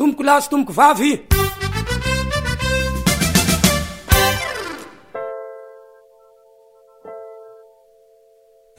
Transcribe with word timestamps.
tomboko 0.00 0.22
lasy 0.28 0.46
tomboko 0.50 0.72
vavy 0.80 1.10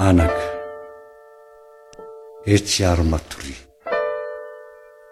anaka 0.07 0.45
etsy 2.53 2.79
ary 2.91 3.05
matory 3.11 3.55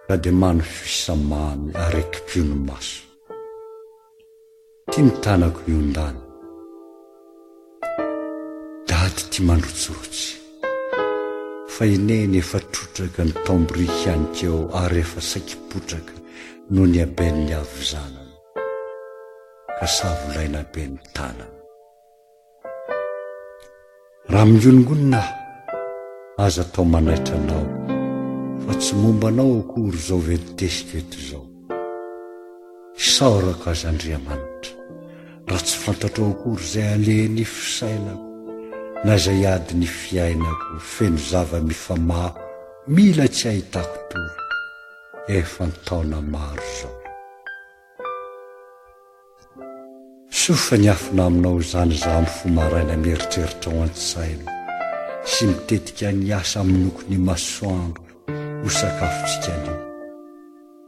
sady 0.08 0.32
mano 0.42 0.64
fisamamy 0.80 1.70
araiky 1.86 2.20
piono 2.28 2.56
maso 2.68 3.02
ty 4.92 5.00
mitanako 5.06 5.60
iondany 5.74 6.20
daty 8.90 9.22
ty 9.32 9.38
mandrotsorotsy 9.48 10.39
fa 11.80 11.86
ineny 11.86 12.36
efa 12.40 12.60
trotraka 12.72 13.24
ny 13.24 13.32
tamborikanikeo 13.48 14.68
ary 14.82 15.00
efa 15.00 15.22
saikipotraka 15.22 16.14
noho 16.72 16.88
ny 16.92 17.00
aben'ny 17.06 17.52
avozanana 17.62 18.36
ka 19.80 19.88
savolaina 19.98 20.62
ben'ny 20.76 21.00
tanana 21.16 21.48
raha 24.32 24.46
migologoninahy 24.52 25.34
aza 26.46 26.62
atao 26.68 26.84
manaitra 26.94 27.36
anao 27.40 27.66
fa 28.64 28.74
tsy 28.82 28.94
momba 29.02 29.28
anao 29.32 29.52
akory 29.64 30.00
zao 30.08 30.20
venitesika 30.28 30.94
eto 31.02 31.18
zao 31.30 31.46
isaoraka 33.04 33.66
azy 33.72 33.86
andriamanitra 33.92 34.74
raha 35.48 35.62
tsy 35.66 35.76
fantatra 35.84 36.24
o 36.28 36.34
akory 36.34 36.66
zay 36.74 36.88
alenifosainako 36.96 38.29
na 39.04 39.16
izay 39.16 39.48
adiny 39.48 39.88
fiainako 40.00 40.80
feno 40.94 41.18
zava-mifa 41.32 41.96
mah 42.10 42.36
mila 42.94 43.26
tsy 43.36 43.46
ahitako 43.52 44.00
toro 44.10 44.32
efa 45.38 45.64
ntaona 45.70 46.20
maro 46.34 46.66
zao 46.80 46.94
sofa 50.40 50.76
ny 50.82 50.88
afina 50.94 51.24
aminao 51.28 51.58
izany 51.64 51.96
za 52.02 52.12
min'ny 52.14 52.32
fomaraina 52.38 52.96
mieritreritra 53.04 53.70
ho 53.72 53.80
an-tssaina 53.86 54.48
sy 55.32 55.44
mitetika 55.50 56.08
ny 56.12 56.30
asa 56.40 56.60
minokony 56.68 57.18
masoandro 57.28 58.04
ho 58.64 58.70
sakafontsika 58.80 59.52
nio 59.62 59.76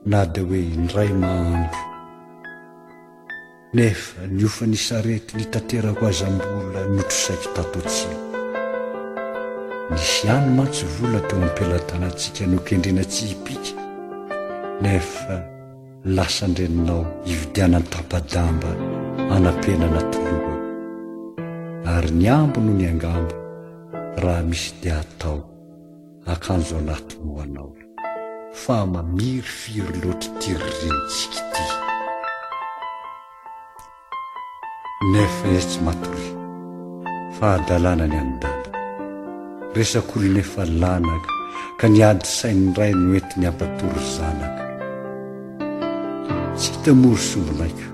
na 0.09 0.19
dia 0.31 0.43
hoe 0.47 0.61
indray 0.75 1.07
mahnfo 1.21 1.90
nefa 3.73 4.21
ny 4.27 4.43
ofany 4.45 4.75
sarety 4.77 5.37
ny 5.37 5.45
tanterako 5.47 6.03
azam-bola 6.07 6.81
notrosaiky 6.95 7.49
tatotsio 7.55 8.09
nisy 9.93 10.27
ihany 10.27 10.49
mantsovola 10.57 11.19
to 11.29 11.35
mampilatanantsika 11.39 12.47
nookendrina 12.51 13.05
tsy 13.07 13.25
hipika 13.31 13.81
nefa 14.83 15.35
lasandreninao 16.15 17.03
ividianany 17.33 17.87
tapadamba 17.93 18.71
hanampenana 19.31 20.01
tolohana 20.11 20.55
ary 21.95 22.11
ny 22.11 22.27
ambo 22.29 22.59
noho 22.61 22.75
ny 22.77 22.85
angambo 22.91 23.35
raha 24.23 24.43
misy 24.51 24.73
dia 24.83 24.99
atao 24.99 25.37
akanjo 26.33 26.75
anatiny 26.83 27.23
hoanaola 27.35 27.85
fa 28.63 28.85
mamiry 28.91 29.39
firy 29.59 29.95
loatra 30.03 30.29
tiririnotsika 30.41 31.39
ity 31.39 31.80
nefa 35.01 35.47
e 35.49 35.57
tsy 35.57 35.79
matory 35.83 36.27
fahadalàna 37.39 38.05
ny 38.11 38.17
anodaba 38.23 38.67
resak' 39.77 40.13
olonefa 40.17 40.61
lanaka 40.81 41.31
ka 41.79 41.87
niady 41.89 42.25
sain'ray 42.39 42.91
no 42.99 43.09
ety 43.17 43.35
ny 43.39 43.45
ampatory 43.49 44.03
zanaka 44.17 44.63
tsy 46.57 46.67
hitamory 46.73 47.23
sombonaiko 47.31 47.85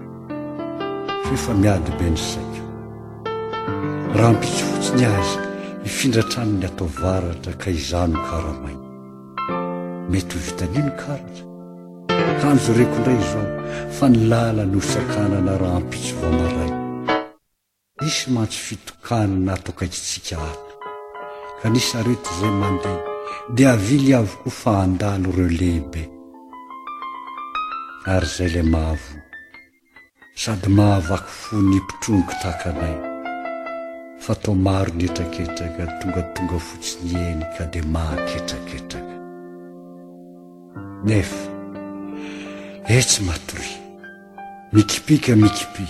fefa 1.27 1.51
miady 1.61 1.91
be 1.99 2.05
nysaiko 2.13 2.61
raha 4.17 4.33
mpitso 4.35 4.63
fotsiny 4.71 5.05
azy 5.17 5.35
nifindratrany 5.83 6.51
ny 6.59 6.65
ataovaratra 6.69 7.53
ka 7.61 7.67
izano 7.79 8.17
karahnoainy 8.29 8.85
mety 10.11 10.33
ho 10.37 10.41
vitaniny 10.47 10.91
karatra 11.01 11.45
akanjo 12.31 12.71
rekoindray 12.79 13.17
izoa 13.23 13.47
fa 13.97 14.05
nilala 14.13 14.63
nho 14.71 14.81
sakana 14.93 15.39
na 15.47 15.53
raha 15.61 15.77
ampitso 15.81 16.13
vomaray 16.21 16.66
sy 18.09 18.31
mantsy 18.31 18.59
fitokana 18.65 19.35
na 19.51 19.57
tokaikitsika 19.65 20.35
ato 20.49 20.71
kanisareoty 21.61 22.29
zay 22.39 22.51
mandeha 22.61 22.99
de 23.55 23.63
avily 23.73 24.11
avo 24.19 24.35
koa 24.43 24.51
faandano 24.61 25.29
reo 25.37 25.49
lehibe 25.59 26.03
ary 28.13 28.27
zay 28.35 28.49
lay 28.55 28.65
mahavo 28.73 29.11
sady 30.41 30.69
mahavaky 30.77 31.31
fo 31.41 31.55
ny 31.69 31.77
pitrongy 31.87 32.33
taka 32.43 32.69
nay 32.81 32.95
fa 34.23 34.33
tao 34.41 34.55
maro 34.65 34.91
ny 34.93 35.03
etraketraka 35.07 35.83
tongatonga 35.99 36.57
fotsinyeny 36.67 37.43
ka 37.57 37.63
de 37.73 37.81
mahaketraketraka 37.93 39.15
nefa 41.07 41.45
etsy 42.97 43.19
matory 43.27 43.71
mikipi 44.73 45.15
ke 45.23 45.33
mikipy 45.43 45.87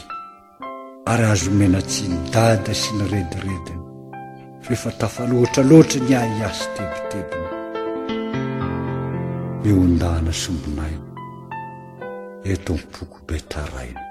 ary 1.12 1.24
azo 1.34 1.52
menatsy 1.56 2.04
ny 2.12 2.18
dada 2.36 2.74
sy 2.76 2.90
niredirediny 3.00 3.82
feefa 4.66 4.92
tafalohatra 5.00 5.64
loatra 5.70 6.00
ni 6.04 6.14
ahy 6.20 6.34
iasy 6.42 6.66
tebitebina 6.76 7.56
miondahana 9.64 10.34
sombonaio 10.44 11.02
e 12.52 12.54
tompoko 12.66 13.18
be 13.28 13.38
taraina 13.52 14.04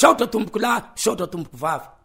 saotra 0.00 0.26
tomboko 0.32 0.58
lahy 0.64 0.84
saotra 1.04 1.26
tomboko 1.32 1.56
vavy 1.64 1.99